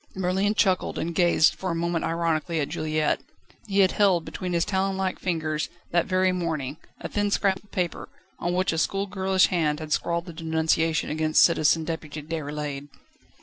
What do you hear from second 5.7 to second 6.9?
that very morning,